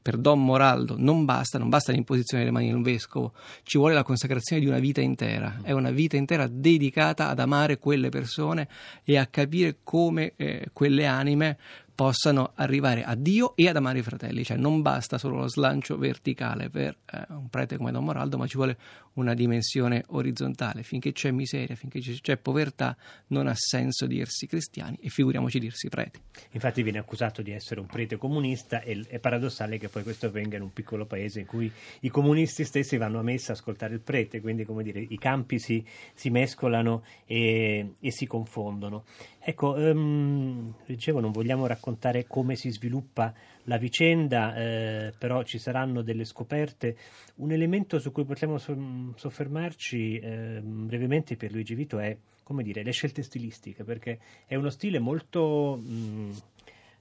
per 0.00 0.16
Don 0.16 0.44
Moraldo 0.44 0.94
non 0.96 1.24
basta, 1.24 1.58
non 1.58 1.68
basta 1.68 1.90
l'imposizione 1.90 2.44
delle 2.44 2.54
mani 2.54 2.68
di 2.68 2.72
un 2.72 2.82
vescovo, 2.82 3.32
ci 3.64 3.78
vuole 3.78 3.94
la 3.94 4.04
consacrazione 4.04 4.62
di 4.62 4.68
una 4.68 4.78
vita 4.78 5.00
intera, 5.00 5.58
è 5.62 5.72
una 5.72 5.90
vita 5.90 6.16
intera 6.16 6.46
dedicata 6.46 7.28
ad 7.28 7.40
amare 7.40 7.78
quelle 7.78 8.10
persone 8.10 8.68
e 9.02 9.18
a 9.18 9.26
capire 9.26 9.78
come 9.82 10.34
eh, 10.36 10.68
quelle 10.72 11.04
anime 11.04 11.58
possano 11.94 12.52
arrivare 12.56 13.04
a 13.04 13.14
Dio 13.14 13.54
e 13.56 13.68
ad 13.68 13.76
amare 13.76 14.00
i 14.00 14.02
fratelli, 14.02 14.44
cioè 14.44 14.56
non 14.56 14.82
basta 14.82 15.18
solo 15.18 15.36
lo 15.36 15.48
slancio 15.48 15.96
verticale 15.96 16.68
per 16.68 16.96
eh, 17.12 17.24
un 17.28 17.48
prete 17.48 17.76
come 17.76 17.92
Don 17.92 18.04
Moraldo, 18.04 18.36
ma 18.36 18.46
ci 18.46 18.56
vuole 18.56 18.76
una 19.14 19.34
dimensione 19.34 20.04
orizzontale. 20.08 20.82
Finché 20.82 21.12
c'è 21.12 21.30
miseria, 21.30 21.76
finché 21.76 22.00
c'è 22.00 22.36
povertà, 22.36 22.96
non 23.28 23.46
ha 23.46 23.54
senso 23.54 24.06
dirsi 24.06 24.46
cristiani 24.46 24.98
e 25.00 25.08
figuriamoci 25.08 25.58
dirsi 25.58 25.88
preti. 25.88 26.20
Infatti 26.52 26.82
viene 26.82 26.98
accusato 26.98 27.42
di 27.42 27.52
essere 27.52 27.80
un 27.80 27.86
prete 27.86 28.16
comunista 28.16 28.80
e 28.82 29.04
è 29.08 29.18
paradossale 29.18 29.78
che 29.78 29.88
poi 29.88 30.02
questo 30.02 30.26
avvenga 30.26 30.56
in 30.56 30.62
un 30.62 30.72
piccolo 30.72 31.06
paese 31.06 31.40
in 31.40 31.46
cui 31.46 31.70
i 32.00 32.08
comunisti 32.08 32.64
stessi 32.64 32.96
vanno 32.96 33.18
a 33.18 33.22
messa 33.22 33.52
a 33.52 33.54
ascoltare 33.54 33.94
il 33.94 34.00
prete, 34.00 34.40
quindi 34.40 34.64
come 34.64 34.82
dire 34.82 35.00
i 35.00 35.18
campi 35.18 35.58
si, 35.58 35.84
si 36.14 36.30
mescolano 36.30 37.04
e, 37.26 37.92
e 38.00 38.10
si 38.10 38.26
confondono. 38.26 39.04
Ecco, 39.46 39.74
um, 39.74 40.72
dicevo, 40.86 41.20
non 41.20 41.30
vogliamo 41.30 41.66
raccontare 41.66 42.26
come 42.26 42.56
si 42.56 42.70
sviluppa 42.70 43.34
la 43.64 43.76
vicenda, 43.76 44.56
eh, 44.56 45.12
però 45.18 45.42
ci 45.42 45.58
saranno 45.58 46.00
delle 46.00 46.24
scoperte. 46.24 46.96
Un 47.36 47.52
elemento 47.52 47.98
su 47.98 48.10
cui 48.10 48.24
potremmo 48.24 48.56
soffermarci 48.56 50.18
eh, 50.18 50.60
brevemente 50.62 51.36
per 51.36 51.52
Luigi 51.52 51.74
Vito 51.74 51.98
è, 51.98 52.16
come 52.42 52.62
dire, 52.62 52.82
le 52.82 52.92
scelte 52.92 53.22
stilistiche, 53.22 53.84
perché 53.84 54.18
è 54.46 54.54
uno 54.54 54.70
stile 54.70 54.98
molto... 54.98 55.76
Mh, 55.76 56.30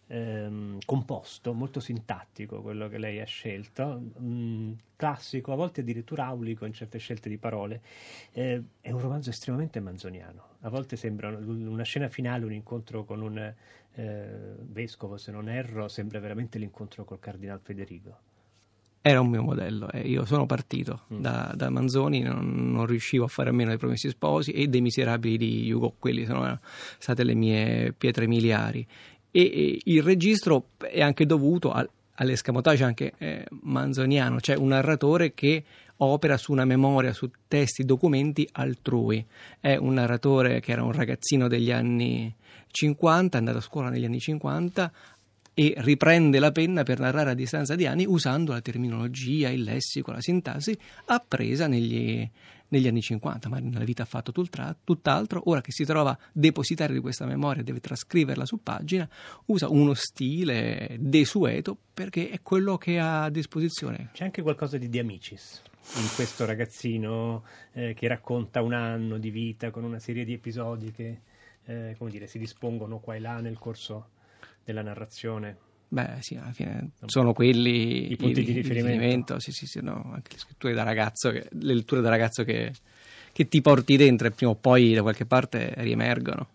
ehm, 0.08 0.80
composto, 0.86 1.54
molto 1.54 1.80
sintattico 1.80 2.62
quello 2.62 2.88
che 2.88 2.98
lei 2.98 3.20
ha 3.20 3.26
scelto, 3.26 4.02
mh, 4.18 4.26
mm, 4.26 4.72
classico, 4.96 5.52
a 5.52 5.56
volte 5.56 5.82
addirittura 5.82 6.26
aulico 6.26 6.66
in 6.66 6.74
certe 6.74 6.98
scelte 6.98 7.30
di 7.30 7.38
parole. 7.38 7.82
Eh, 8.32 8.62
è 8.82 8.92
un 8.92 9.00
romanzo 9.00 9.30
estremamente 9.30 9.80
manzoniano. 9.80 10.52
A 10.62 10.70
volte 10.70 10.96
sembra 10.96 11.30
una 11.30 11.84
scena 11.84 12.08
finale, 12.08 12.46
un 12.46 12.54
incontro 12.54 13.04
con 13.04 13.22
un 13.22 13.54
eh, 13.96 14.56
vescovo, 14.62 15.18
se 15.18 15.32
non 15.32 15.50
erro, 15.50 15.88
sembra 15.88 16.20
veramente 16.20 16.58
l'incontro 16.58 17.04
col 17.04 17.20
Cardinal 17.20 17.60
Federico 17.62 18.32
era 19.06 19.20
un 19.20 19.28
mio 19.28 19.44
modello. 19.44 19.92
Eh, 19.92 20.08
io 20.08 20.24
sono 20.24 20.46
partito 20.46 21.02
mm. 21.14 21.20
da, 21.20 21.52
da, 21.54 21.70
Manzoni, 21.70 22.22
non, 22.22 22.72
non, 22.72 22.86
riuscivo 22.86 23.26
a 23.26 23.28
fare 23.28 23.50
a 23.50 23.52
meno 23.52 23.70
dei 23.70 23.78
Promessi 23.78 24.08
Sposi 24.08 24.52
e 24.52 24.68
dei 24.68 24.80
Miserabili 24.80 25.38
di 25.38 25.72
Hugo, 25.74 25.94
quelli 26.00 26.24
sono 26.24 26.58
state 26.98 27.26
le 27.26 27.36
mie 27.36 27.92
pietre 27.92 28.28
miliari 28.28 28.88
e, 29.36 29.80
il 29.84 30.04
registro 30.04 30.68
è 30.78 31.02
anche 31.02 31.26
dovuto 31.26 31.72
al, 31.72 31.90
all'escamotage 32.16 32.84
anche 32.84 33.14
eh, 33.18 33.46
manzoniano, 33.62 34.40
cioè 34.40 34.56
un 34.56 34.70
narratore 34.70 35.34
che 35.34 35.64
opera 35.98 36.38
su 36.38 36.52
una 36.52 36.66
memoria, 36.66 37.14
su 37.14 37.30
testi, 37.48 37.84
documenti 37.84 38.48
altrui. 38.54 39.26
È 39.60 39.76
un 39.76 39.94
narratore 39.94 40.60
che 40.60 40.72
era 40.72 40.84
un 40.84 40.92
ragazzino 40.92 41.48
degli 41.48 41.72
anni 41.72 42.34
50, 42.68 43.38
è 43.38 43.40
andato 43.40 43.58
a 43.60 43.62
scuola 43.62 43.90
negli 43.90 44.06
anni 44.06 44.20
50, 44.20 44.92
e 45.54 45.74
riprende 45.78 46.40
la 46.40 46.52
penna 46.52 46.84
per 46.84 47.00
narrare 47.00 47.32
a 47.32 47.36
distanza 47.36 47.76
di 47.76 47.86
anni 47.86 48.06
usando 48.06 48.54
la 48.54 48.62
terminologia, 48.62 49.50
il 49.50 49.64
lessico, 49.64 50.12
la 50.12 50.22
sintassi 50.22 50.78
appresa 51.06 51.68
negli, 51.68 52.28
negli 52.70 52.88
anni 52.88 53.02
50, 53.02 53.50
ma 53.50 53.60
nella 53.60 53.84
vita 53.84 54.04
ha 54.04 54.08
fatto 54.08 54.32
tutt'altro, 54.32 55.44
ora 55.46 55.62
che 55.62 55.72
si 55.72 55.86
trova 55.86 56.18
depositario 56.32 56.96
di 56.96 57.02
questa 57.02 57.26
memoria, 57.26 57.62
deve 57.62 57.80
trascriverla 57.80 58.46
su 58.46 58.62
pagina, 58.64 59.08
usa 59.46 59.70
uno 59.70 59.94
stile 59.94 60.96
desueto 61.00 61.78
perché 61.94 62.30
è 62.30 62.42
quello 62.42 62.78
che 62.78 63.00
ha 63.00 63.26
a 63.26 63.30
disposizione. 63.30 64.10
C'è 64.14 64.24
anche 64.24 64.42
qualcosa 64.42 64.78
di 64.78 64.90
De 64.90 65.00
Amicis 65.00 65.62
in 65.96 66.08
questo 66.16 66.46
ragazzino 66.46 67.44
eh, 67.74 67.94
che 67.94 68.08
racconta 68.08 68.62
un 68.62 68.74
anno 68.74 69.18
di 69.18 69.30
vita 69.30 69.70
con 69.70 69.84
una 69.84 70.00
serie 70.00 70.24
di 70.24 70.34
episodi 70.34 70.92
che 70.92 71.20
eh, 71.66 71.96
come 71.98 72.10
dire, 72.10 72.28
si 72.28 72.40
dispongono 72.40 73.00
qua 73.00 73.16
e 73.16 73.20
là 73.20 73.40
nel 73.40 73.58
corso 73.58 74.10
della 74.64 74.82
narrazione. 74.82 75.58
Beh, 75.88 76.18
sì, 76.22 76.36
alla 76.36 76.52
fine 76.52 76.92
sono 77.06 77.34
quelli 77.34 78.12
i 78.12 78.16
punti 78.16 78.40
i, 78.40 78.44
di 78.44 78.52
riferimento. 78.54 78.90
riferimento. 78.90 79.40
Sì, 79.40 79.52
sì, 79.52 79.68
sì, 79.68 79.80
no, 79.82 80.12
anche 80.14 80.32
le 80.34 80.40
scritture 80.40 80.74
da 80.74 80.84
ragazzo, 80.84 81.30
che, 81.30 81.48
le 81.52 81.74
letture 81.76 82.02
da 82.02 82.10
ragazzo 82.10 82.44
che, 82.44 82.74
che 83.32 83.48
ti 83.48 83.62
porti 83.62 83.96
dentro 83.96 84.28
e 84.28 84.32
prima 84.32 84.52
o 84.52 84.56
poi 84.56 84.94
da 84.94 85.02
qualche 85.02 85.26
parte 85.26 85.74
riemergono. 85.78 86.50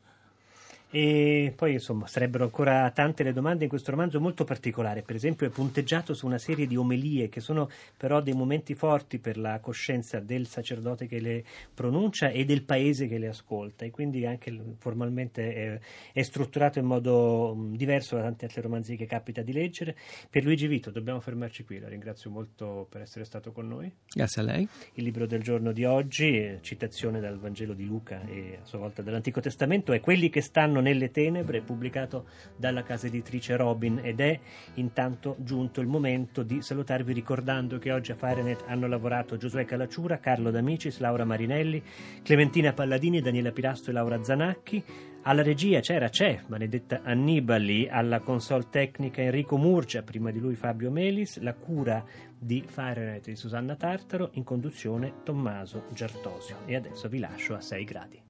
E 0.90 1.52
poi 1.54 1.74
insomma 1.74 2.06
sarebbero 2.06 2.44
ancora 2.44 2.90
tante 2.92 3.22
le 3.22 3.34
domande 3.34 3.64
in 3.64 3.68
questo 3.68 3.90
romanzo 3.90 4.20
molto 4.20 4.44
particolare, 4.44 5.02
per 5.02 5.16
esempio 5.16 5.46
è 5.46 5.50
punteggiato 5.50 6.14
su 6.14 6.24
una 6.24 6.38
serie 6.38 6.66
di 6.66 6.76
omelie 6.76 7.28
che 7.28 7.40
sono 7.40 7.68
però 7.96 8.22
dei 8.22 8.32
momenti 8.32 8.74
forti 8.74 9.18
per 9.18 9.36
la 9.36 9.60
coscienza 9.60 10.18
del 10.20 10.46
sacerdote 10.46 11.06
che 11.06 11.20
le 11.20 11.44
pronuncia 11.74 12.28
e 12.28 12.46
del 12.46 12.62
paese 12.62 13.06
che 13.06 13.18
le 13.18 13.28
ascolta 13.28 13.84
e 13.84 13.90
quindi 13.90 14.24
anche 14.24 14.56
formalmente 14.78 15.54
è, 15.54 15.80
è 16.12 16.22
strutturato 16.22 16.78
in 16.78 16.86
modo 16.86 17.54
diverso 17.72 18.16
da 18.16 18.22
tanti 18.22 18.44
altri 18.46 18.62
romanzi 18.62 18.96
che 18.96 19.06
capita 19.06 19.42
di 19.42 19.52
leggere. 19.52 19.94
Per 20.30 20.42
Luigi 20.42 20.66
Vito 20.66 20.90
dobbiamo 20.90 21.20
fermarci 21.20 21.64
qui, 21.64 21.78
la 21.78 21.88
ringrazio 21.88 22.30
molto 22.30 22.86
per 22.88 23.02
essere 23.02 23.24
stato 23.24 23.52
con 23.52 23.68
noi. 23.68 23.92
Grazie 24.10 24.42
a 24.42 24.44
lei. 24.44 24.68
Il 24.94 25.04
libro 25.04 25.26
del 25.26 25.42
giorno 25.42 25.72
di 25.72 25.84
oggi, 25.84 26.58
citazione 26.62 27.20
dal 27.20 27.38
Vangelo 27.38 27.74
di 27.74 27.84
Luca 27.84 28.22
e 28.26 28.58
a 28.62 28.64
sua 28.64 28.78
volta 28.78 29.02
dall'Antico 29.02 29.40
Testamento, 29.40 29.92
è 29.92 30.00
quelli 30.00 30.30
che 30.30 30.40
stanno 30.40 30.77
nelle 30.80 31.10
tenebre, 31.10 31.60
pubblicato 31.60 32.26
dalla 32.56 32.82
casa 32.82 33.06
editrice 33.06 33.56
Robin 33.56 34.00
ed 34.02 34.20
è 34.20 34.38
intanto 34.74 35.36
giunto 35.38 35.80
il 35.80 35.86
momento 35.86 36.42
di 36.42 36.62
salutarvi 36.62 37.12
ricordando 37.12 37.78
che 37.78 37.92
oggi 37.92 38.12
a 38.12 38.16
Firenet 38.16 38.64
hanno 38.66 38.86
lavorato 38.86 39.36
Giosuè 39.36 39.64
Calacciura, 39.64 40.18
Carlo 40.18 40.50
D'Amicis, 40.50 40.98
Laura 40.98 41.24
Marinelli, 41.24 41.82
Clementina 42.22 42.72
Palladini, 42.72 43.20
Daniela 43.20 43.52
Pirasto 43.52 43.90
e 43.90 43.92
Laura 43.92 44.22
Zanacchi. 44.22 44.84
Alla 45.22 45.42
regia 45.42 45.80
c'era, 45.80 46.08
c'è 46.08 46.40
Benedetta 46.46 47.02
Annibali, 47.02 47.88
alla 47.88 48.20
console 48.20 48.68
tecnica 48.70 49.20
Enrico 49.20 49.58
Murcia, 49.58 50.02
prima 50.02 50.30
di 50.30 50.38
lui 50.38 50.54
Fabio 50.54 50.90
Melis, 50.90 51.38
la 51.40 51.54
cura 51.54 52.02
di 52.38 52.64
Firenet 52.66 53.26
di 53.26 53.36
Susanna 53.36 53.74
Tartaro, 53.74 54.30
in 54.34 54.44
conduzione 54.44 55.14
Tommaso 55.24 55.86
Giartosio. 55.92 56.58
E 56.64 56.76
adesso 56.76 57.08
vi 57.08 57.18
lascio 57.18 57.54
a 57.54 57.60
6 57.60 57.84
gradi. 57.84 58.22